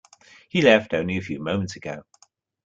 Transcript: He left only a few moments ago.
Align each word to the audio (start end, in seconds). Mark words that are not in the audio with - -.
He 0.49 0.63
left 0.63 0.95
only 0.95 1.17
a 1.17 1.21
few 1.21 1.39
moments 1.39 1.75
ago. 1.75 2.01